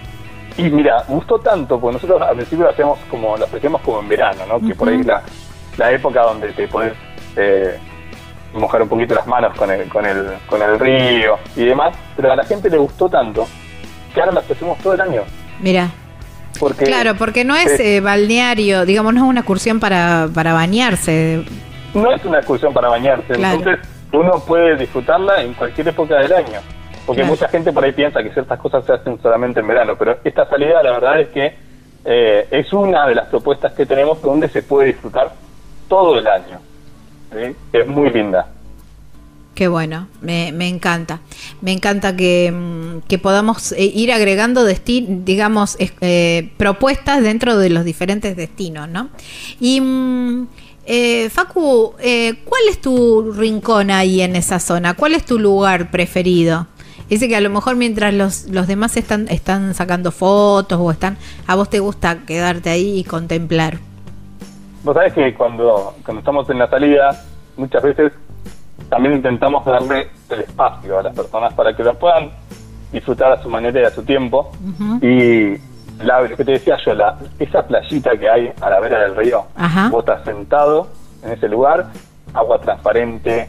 Y 0.57 0.65
mira, 0.65 1.05
gustó 1.09 1.39
tanto, 1.39 1.79
porque 1.81 1.95
nosotros 1.95 2.21
al 2.23 2.37
principio 2.37 2.65
lo 2.65 2.71
hacíamos 2.71 2.99
como, 3.11 3.37
lo 3.37 3.45
ofrecemos 3.45 3.81
como 3.83 4.01
en 4.01 4.09
verano, 4.09 4.43
¿no? 4.47 4.61
que 4.61 4.75
por 4.75 4.89
ahí 4.89 5.01
es 5.01 5.07
la, 5.07 5.23
la 5.79 5.93
época 5.93 6.23
donde 6.23 6.49
te 6.53 6.69
podés 6.69 6.93
eh, 7.37 7.79
mojar 8.53 8.83
un 8.83 8.89
poquito 8.89 9.15
las 9.15 9.27
manos 9.27 9.57
con 9.57 9.71
el, 9.71 9.89
con, 9.89 10.05
el, 10.05 10.27
con 10.47 10.61
el 10.61 10.79
río 10.79 11.39
y 11.57 11.65
demás, 11.65 11.97
pero 12.17 12.33
a 12.33 12.37
la 12.37 12.45
gente 12.45 12.69
le 12.69 12.77
gustó 12.79 13.09
tanto 13.09 13.47
que 14.13 14.21
ahora 14.21 14.33
lo 14.33 14.41
ofrecemos 14.41 14.77
todo 14.79 14.93
el 14.95 15.01
año. 15.01 15.23
Mira. 15.61 15.89
Porque, 16.59 16.85
Claro, 16.85 17.15
porque 17.15 17.45
no 17.45 17.55
es 17.57 17.79
eh, 17.81 18.01
balneario, 18.01 18.85
digamos, 18.85 19.15
no 19.15 19.21
es 19.21 19.27
una 19.27 19.41
excursión 19.41 19.79
para, 19.81 20.29
para 20.35 20.53
bañarse. 20.53 21.43
No 21.95 22.13
es 22.13 22.25
una 22.25 22.39
excursión 22.39 22.73
para 22.73 22.89
bañarse, 22.89 23.35
Claro. 23.35 23.59
entonces 23.59 23.87
uno 24.13 24.41
puede 24.47 24.77
disfrutarla 24.77 25.43
en 25.43 25.55
cualquier 25.55 25.89
época 25.89 26.17
del 26.19 26.33
año. 26.33 26.61
Porque 27.07 27.23
Claro. 27.23 27.35
mucha 27.35 27.49
gente 27.49 27.73
por 27.73 27.83
ahí 27.85 27.93
piensa 27.93 28.23
que 28.23 28.31
ciertas 28.33 28.59
cosas 28.59 28.85
se 28.85 28.93
hacen 28.93 29.21
solamente 29.23 29.61
en 29.61 29.67
verano, 29.67 29.95
pero 29.99 30.19
esta 30.23 30.49
salida 30.49 30.83
la 30.83 30.93
verdad 30.93 31.21
es 31.21 31.29
que 31.29 31.55
eh, 32.05 32.47
es 32.51 32.73
una 32.73 33.07
de 33.07 33.15
las 33.15 33.27
propuestas 33.29 33.73
que 33.73 33.85
tenemos 33.87 34.21
donde 34.23 34.49
se 34.49 34.63
puede 34.63 34.89
disfrutar 34.89 35.33
todo 35.89 36.19
el 36.19 36.27
año. 36.27 36.59
¿sí? 37.33 37.55
Es 37.73 37.87
muy 37.87 38.11
linda. 38.11 38.47
Qué 39.55 39.69
bueno, 39.69 40.07
me, 40.23 40.53
me 40.53 40.69
encanta. 40.69 41.21
Me 41.61 41.73
encanta 41.73 42.17
que, 42.17 42.51
mm, 42.53 43.01
que 43.09 43.19
podamos 43.19 43.73
eh, 43.73 43.83
ir 43.85 44.13
agregando, 44.13 44.67
desti- 44.67 45.25
digamos, 45.25 45.77
eh, 46.01 46.51
propuestas 46.57 47.23
dentro 47.23 47.59
de 47.59 47.69
los 47.69 47.85
diferentes 47.85 48.37
destinos, 48.37 48.89
¿no? 48.89 49.09
Y, 49.59 49.81
mm, 49.81 50.47
eh, 50.87 51.29
Facu, 51.31 51.95
eh, 52.01 52.43
¿cuál 52.45 52.63
es 52.69 52.81
tu 52.81 53.33
rincón 53.33 53.91
ahí 53.91 54.21
en 54.21 54.37
esa 54.37 54.59
zona? 54.59 54.95
¿Cuál 54.95 55.15
es 55.15 55.25
tu 55.25 55.39
lugar 55.39 55.91
preferido? 55.91 56.67
Dice 57.09 57.29
que 57.29 57.37
a 57.37 57.41
lo 57.41 57.51
mejor 57.51 57.77
mientras 57.77 58.15
los, 58.15 58.47
los 58.49 58.67
demás 58.67 58.97
están, 58.97 59.27
están 59.29 59.75
sacando 59.75 60.13
fotos 60.13 60.79
o 60.81 60.91
están, 60.91 61.17
a 61.47 61.57
vos 61.57 61.69
te 61.69 61.81
gusta 61.81 62.19
quedarte 62.25 62.71
ahí 62.71 63.01
y 63.01 63.05
contemplar. 63.05 63.79
Vos 64.85 64.95
sabés 64.95 65.13
que 65.13 65.35
cuando, 65.35 65.95
cuando 66.05 66.21
estamos 66.21 66.49
en 66.51 66.59
la 66.59 66.71
salida, 66.71 67.25
muchas 67.57 67.83
veces 67.83 68.13
también 68.89 69.17
intentamos 69.17 69.65
darle 69.65 70.09
el 70.31 70.41
espacio 70.41 70.99
a 70.99 71.03
las 71.03 71.15
personas 71.15 71.53
para 71.55 71.77
que 71.77 71.83
lo 71.83 71.99
puedan 71.99 72.31
disfrutar 72.93 73.33
a 73.33 73.43
su 73.43 73.49
manera 73.49 73.81
y 73.81 73.85
a 73.85 73.91
su 73.91 74.03
tiempo. 74.03 74.53
Y 75.03 75.57
la, 76.03 76.21
lo 76.23 76.37
que 76.37 76.45
te 76.45 76.53
decía 76.53 76.77
yo, 76.85 76.95
la, 76.95 77.17
esa 77.39 77.67
playita 77.67 78.17
que 78.17 78.29
hay 78.29 78.53
a 78.61 78.71
la 78.71 78.81
vera 78.81 79.01
del 79.01 79.17
río, 79.17 79.45
Ajá. 79.57 79.89
vos 79.91 80.01
estás 80.01 80.25
sentado 80.25 80.89
en 81.25 81.33
ese 81.33 81.49
lugar, 81.49 81.87
agua 82.35 82.61
transparente, 82.61 83.49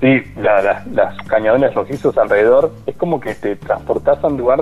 sí, 0.00 0.22
la- 0.36 0.62
la- 0.62 0.82
las 0.92 1.16
cañadones 1.28 1.74
rojizos 1.74 2.16
alrededor, 2.18 2.72
es 2.86 2.96
como 2.96 3.20
que 3.20 3.34
te 3.34 3.56
transportás 3.56 4.22
a 4.22 4.26
un 4.28 4.36
lugar 4.38 4.60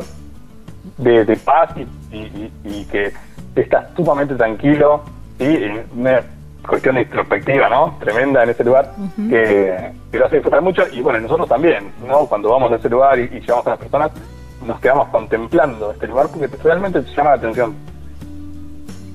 de, 0.98 1.24
de 1.24 1.36
paz 1.36 1.70
y, 1.76 2.16
y- 2.16 2.52
y- 2.64 2.84
que 2.86 3.12
estás 3.54 3.86
sumamente 3.96 4.34
tranquilo 4.34 5.02
y 5.38 5.56
una 5.96 6.20
cuestión 6.66 6.96
introspectiva, 6.98 7.68
¿no? 7.68 7.96
Tremenda 8.00 8.42
en 8.44 8.50
ese 8.50 8.62
lugar 8.64 8.92
que, 9.28 9.90
que 10.10 10.18
lo 10.18 10.26
hace 10.26 10.36
disfrutar 10.36 10.62
mucho 10.62 10.82
y 10.92 11.00
bueno, 11.00 11.18
nosotros 11.20 11.48
también, 11.48 11.92
¿no? 12.06 12.26
Cuando 12.26 12.50
vamos 12.50 12.70
a 12.72 12.76
ese 12.76 12.88
lugar 12.88 13.18
y, 13.18 13.22
y 13.24 13.40
llevamos 13.40 13.66
a 13.66 13.70
las 13.70 13.78
personas, 13.78 14.10
nos 14.66 14.80
quedamos 14.80 15.08
contemplando 15.08 15.92
este 15.92 16.06
lugar 16.06 16.28
porque 16.28 16.48
realmente 16.62 17.02
te 17.02 17.10
llama 17.14 17.30
la 17.30 17.36
atención. 17.36 17.74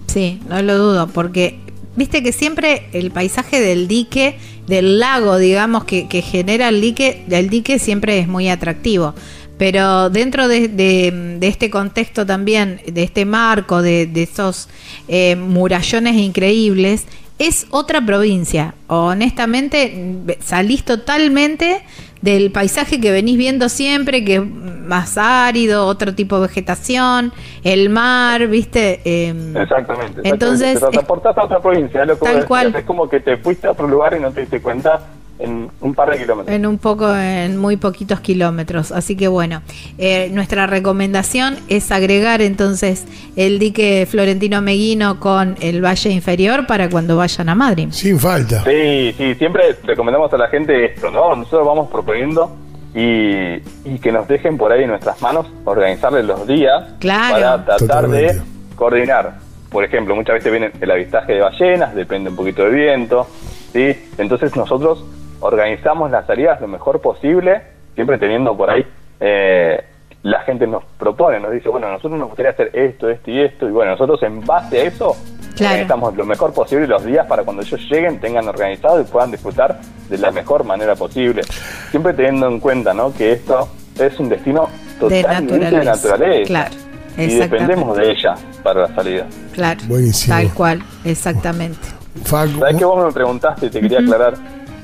Sí, 0.08 0.40
no 0.48 0.62
lo 0.62 0.78
dudo, 0.78 1.08
porque 1.08 1.60
viste 1.96 2.24
que 2.24 2.32
siempre 2.32 2.88
el 2.94 3.12
paisaje 3.12 3.60
del 3.60 3.88
dique, 3.88 4.38
del 4.68 5.00
lago, 5.00 5.38
digamos, 5.38 5.84
que, 5.86 6.08
que 6.08 6.22
genera 6.22 6.70
el 6.70 6.82
dique, 6.82 7.26
el 7.30 7.50
dique 7.50 7.80
siempre 7.80 8.20
es 8.20 8.28
muy 8.28 8.50
atractivo. 8.50 9.14
Pero 9.58 10.10
dentro 10.12 10.48
de, 10.48 10.68
de- 10.68 11.40
este 11.42 11.70
contexto 11.72 12.26
también, 12.26 12.80
de 12.86 13.04
este 13.04 13.26
marco, 13.26 13.82
de, 13.82 14.06
de 14.06 14.24
esos 14.24 14.70
eh, 15.08 15.36
murallones 15.36 16.16
increíbles, 16.16 17.06
es 17.40 17.66
otra 17.72 18.04
provincia. 18.06 18.76
Honestamente, 18.88 20.16
salís 20.42 20.84
totalmente 20.84 21.82
del 22.28 22.52
paisaje 22.52 23.00
que 23.00 23.10
venís 23.14 23.38
viendo 23.38 23.70
siempre, 23.70 24.26
que 24.26 24.36
es 24.36 24.46
más 24.46 25.18
árido, 25.18 25.86
otro 25.86 26.14
tipo 26.14 26.36
de 26.36 26.48
vegetación, 26.48 27.32
el 27.64 27.90
mar, 27.90 28.48
¿viste? 28.48 29.00
Em, 29.06 29.56
Exactamente. 29.56 30.20
Entonces, 30.26 30.74
exactamente. 30.74 30.76
te 30.76 30.92
transportás 30.92 31.38
a 31.38 31.46
otra 31.46 31.62
provincia, 31.62 32.04
lo 32.04 32.18
tal 32.18 32.46
cual. 32.46 32.76
Es 32.76 32.84
como 32.84 33.08
que 33.08 33.22
te 33.22 33.38
fuiste 33.38 33.68
a 33.68 33.72
otro 33.72 33.88
lugar 33.88 34.14
y 34.18 34.20
no 34.20 34.32
te 34.32 34.42
diste 34.42 34.62
cuenta 34.62 35.00
en 35.40 35.70
un 35.82 35.94
par 35.94 36.10
de 36.12 36.18
kilómetros. 36.18 36.56
En 36.56 36.66
un 36.66 36.78
poco, 36.78 37.16
en 37.16 37.58
muy 37.58 37.78
poquitos 37.78 38.20
kilómetros. 38.22 38.92
Así 38.92 39.16
que 39.16 39.28
bueno, 39.28 39.62
eh, 39.98 40.30
nuestra 40.32 40.66
recomendación 40.68 41.58
es 41.68 41.92
agregar 41.92 42.42
entonces 42.42 43.06
el 43.36 43.60
dique 43.60 44.08
Florentino 44.10 44.62
Meguino 44.62 45.20
con 45.20 45.56
el 45.62 45.84
Valle 45.84 46.10
Inferior 46.10 46.66
para 46.66 46.90
cuando 46.90 47.18
vayan 47.18 47.50
a 47.50 47.56
Madrid. 47.56 47.90
Sin 47.92 48.20
falta. 48.20 48.64
Sí, 48.64 49.14
sí, 49.18 49.36
siempre 49.36 49.76
recomendamos 49.84 50.34
a 50.34 50.38
la 50.38 50.48
gente 50.48 50.86
esto, 50.86 51.12
¿no? 51.12 51.36
Nosotros 51.36 51.68
vamos 51.68 51.90
proponiendo 51.90 52.56
y, 52.96 53.58
y 53.86 54.00
que 54.02 54.12
nos 54.12 54.28
dejen 54.28 54.58
por 54.58 54.72
ahí 54.72 54.84
en 54.84 54.90
nuestras 54.90 55.22
manos 55.22 55.46
organizarles 55.66 56.26
los 56.26 56.48
días 56.48 56.84
Claro. 57.00 57.34
para 57.36 57.66
tratar 57.66 57.78
Totalmente. 57.80 58.34
de 58.34 58.42
coordinar. 58.76 59.36
Por 59.70 59.84
ejemplo, 59.84 60.16
muchas 60.16 60.36
veces 60.36 60.52
viene 60.52 60.72
el 60.80 60.90
avistaje 60.92 61.34
de 61.34 61.42
ballenas, 61.42 61.94
depende 61.94 62.30
un 62.30 62.36
poquito 62.38 62.64
del 62.64 62.74
viento, 62.74 63.28
¿sí? 63.74 63.94
Entonces 64.18 64.56
nosotros 64.56 65.04
organizamos 65.40 66.12
las 66.12 66.26
salidas 66.26 66.60
lo 66.62 66.68
mejor 66.68 67.00
posible, 67.02 67.62
siempre 67.96 68.18
teniendo 68.18 68.56
por 68.56 68.70
ahí, 68.70 68.86
eh, 69.20 69.84
la 70.24 70.40
gente 70.42 70.68
nos 70.68 70.84
propone, 70.98 71.40
nos 71.40 71.52
dice, 71.52 71.70
bueno, 71.70 71.90
nosotros 71.90 72.20
nos 72.20 72.28
gustaría 72.30 72.52
hacer 72.52 72.72
esto, 72.74 73.10
esto 73.10 73.32
y 73.32 73.42
esto, 73.42 73.68
y 73.68 73.72
bueno, 73.72 73.92
nosotros 73.92 74.22
en 74.24 74.44
base 74.46 74.82
a 74.82 74.84
eso 74.84 75.16
Claro. 75.56 75.74
organizamos 75.74 76.16
lo 76.16 76.26
mejor 76.26 76.54
posible 76.54 76.86
los 76.86 77.04
días 77.04 77.26
para 77.26 77.44
cuando 77.44 77.64
ellos 77.64 77.80
lleguen 77.90 78.20
tengan 78.20 78.48
organizado 78.48 79.02
y 79.02 79.04
puedan 79.06 79.32
disfrutar 79.32 79.80
de 80.08 80.18
la 80.20 80.30
mejor 80.32 80.64
manera 80.64 80.96
posible. 80.96 81.42
Siempre 81.90 82.14
teniendo 82.14 82.48
en 82.48 82.60
cuenta 82.60 82.94
¿no? 82.94 83.12
que 83.14 83.32
esto 83.32 83.68
es 84.00 84.20
un 84.20 84.30
destino 84.30 84.68
De 85.10 85.24
totalmente 85.24 85.54
de 85.54 85.60
naturaleza. 85.72 85.92
naturaleza. 86.10 86.48
Claro, 86.48 86.76
y 87.18 87.28
dependemos 87.36 87.98
de 87.98 88.12
ella 88.12 88.36
para 88.62 88.82
la 88.82 88.96
salida. 88.96 89.26
Claro. 89.54 89.80
Buenísimo. 89.88 90.36
Tal 90.36 90.54
cual, 90.54 90.84
exactamente. 91.06 91.88
Facu, 92.26 92.60
¿Sabes 92.60 92.76
que 92.78 92.86
vos 92.86 93.06
me 93.06 93.12
preguntaste 93.12 93.66
y 93.66 93.70
te 93.72 93.82
quería 93.82 94.00
aclarar? 94.00 94.34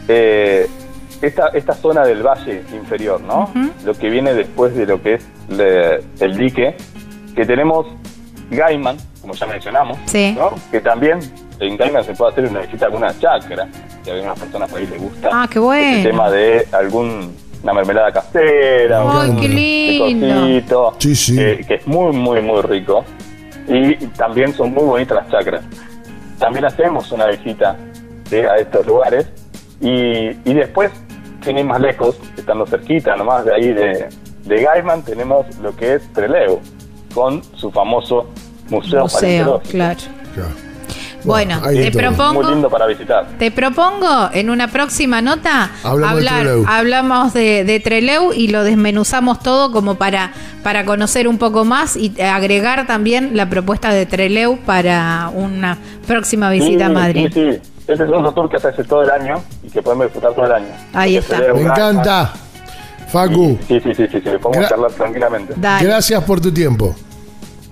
Eh, 0.08 0.68
esta, 1.22 1.48
esta 1.54 1.74
zona 1.74 2.04
del 2.04 2.22
valle 2.22 2.64
inferior, 2.74 3.22
¿no? 3.22 3.50
Lo 3.86 3.94
que 3.94 4.10
viene 4.10 4.34
después 4.34 4.76
de 4.76 4.86
lo 4.86 5.02
que 5.02 5.14
es 5.16 5.26
le- 5.50 6.02
el 6.20 6.38
dique, 6.38 6.76
que 7.36 7.46
tenemos 7.46 7.88
Gaiman, 8.52 8.98
como 9.22 9.34
ya 9.34 9.46
mencionamos, 9.48 9.98
Sí. 10.06 10.36
¿no? 10.38 10.52
Que 10.70 10.82
también 10.82 11.20
en 11.60 11.78
Gaiman 11.78 12.04
se 12.04 12.14
puede 12.14 12.32
hacer 12.34 12.46
una 12.50 12.60
visita 12.62 12.86
a 12.86 12.88
alguna 12.90 13.18
chacra, 13.20 13.68
que 14.04 14.12
a 14.12 14.14
algunas 14.16 14.38
personas 14.40 14.70
por 14.70 14.80
ahí 14.80 14.88
les 14.88 15.02
gusta. 15.02 15.30
Ah, 15.32 15.48
qué 15.50 15.60
bueno. 15.60 15.98
El 15.98 16.04
tema 16.04 16.30
de 16.30 16.68
algún 16.74 17.36
una 17.64 17.74
mermelada 17.74 18.12
casera, 18.12 19.04
Ay, 19.10 19.30
un 19.30 19.40
qué 19.40 19.48
lindo. 19.48 20.94
Sí, 21.00 21.16
sí. 21.16 21.40
eh, 21.40 21.64
que 21.66 21.76
es 21.76 21.88
muy, 21.88 22.12
muy, 22.12 22.42
muy 22.42 22.62
rico. 22.64 23.06
Y 23.70 23.96
también 24.08 24.54
son 24.54 24.74
muy 24.74 24.84
bonitas 24.84 25.16
las 25.24 25.30
chacras. 25.30 25.64
También 26.38 26.66
hacemos 26.66 27.10
una 27.14 27.28
visita 27.28 27.78
¿sí? 28.30 28.36
a 28.36 28.58
estos 28.58 28.86
lugares. 28.86 29.28
Y, 29.84 30.30
y 30.50 30.54
después, 30.54 30.92
sin 31.44 31.58
ir 31.58 31.66
más 31.66 31.80
lejos, 31.82 32.18
estando 32.38 32.66
cerquita 32.66 33.16
nomás 33.16 33.44
de 33.46 33.54
ahí 33.54 33.74
de, 33.74 34.08
de 34.46 34.64
Gaiman, 34.64 35.04
tenemos 35.04 35.46
lo 35.62 35.76
que 35.76 35.96
es 35.96 36.14
Trelew, 36.14 36.60
con 37.14 37.44
su 37.58 37.70
famoso 37.70 38.30
museo, 38.70 39.02
Museo, 39.04 39.62
claro. 39.70 40.00
claro. 40.34 40.50
Bueno, 41.26 41.62
te 41.62 41.90
propongo- 41.92 42.34
Muy 42.44 42.52
lindo 42.54 42.70
para 42.70 42.86
visitar. 42.86 43.26
Te 43.40 43.50
propongo 43.50 44.30
en 44.34 44.50
una 44.50 44.68
próxima 44.68 45.22
nota 45.22 45.72
Hablamos 45.84 46.00
de 46.22 46.28
hablar, 46.28 46.44
Trelew. 46.44 46.66
hablamos 46.68 47.34
de, 47.34 47.64
de 47.64 47.80
Trelew 47.80 48.34
y 48.34 48.50
lo 48.50 48.64
desmenuzamos 48.66 49.40
todo 49.40 49.72
como 49.72 49.96
para, 49.96 50.34
para 50.64 50.84
conocer 50.84 51.30
un 51.30 51.38
poco 51.38 51.64
más 51.64 51.96
y 51.96 52.20
agregar 52.22 52.88
también 52.88 53.38
la 53.38 53.50
propuesta 53.50 53.94
de 53.94 54.06
Trelew 54.06 54.58
para 54.66 55.30
una 55.34 55.78
próxima 56.08 56.50
visita 56.50 56.86
a 56.86 56.90
Sí, 56.90 56.94
Madrid. 56.94 57.30
Sí, 57.34 57.52
sí. 57.54 57.62
Este 57.88 58.04
es 58.04 58.10
un 58.10 58.34
tour 58.34 58.50
que 58.50 58.60
se 58.60 58.68
hace 58.70 58.84
todo 58.84 59.04
el 59.04 59.10
año 59.12 59.42
y 59.64 59.70
que 59.70 59.82
podemos 59.82 60.06
disfrutar 60.06 60.34
todo 60.34 60.46
el 60.46 60.52
año. 60.54 60.68
Ahí 60.94 61.18
está. 61.18 61.40
Me 61.54 61.62
encanta. 61.62 62.34
Facu, 63.10 63.60
Sí, 63.68 63.80
sí, 63.80 63.94
sí, 63.94 64.08
sí, 64.12 64.20
sí, 64.24 64.30
podemos 64.42 64.66
Gra- 64.66 64.70
charlar 64.70 64.92
tranquilamente. 64.94 65.54
Dale. 65.58 65.86
gracias 65.86 66.24
por 66.24 66.42
tu 66.42 66.52
tiempo. 66.52 66.96